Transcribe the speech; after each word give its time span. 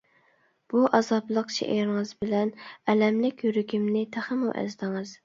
بۇ 0.73 0.79
ئازابلىق 0.99 1.53
شېئىرىڭىز 1.55 2.13
بىلەن 2.25 2.53
ئەلەملىك 2.95 3.45
يۈرىكىمنى 3.49 4.03
تېخىمۇ 4.17 4.57
ئەزدىڭىز. 4.63 5.15